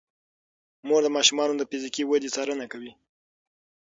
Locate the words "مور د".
0.87-1.07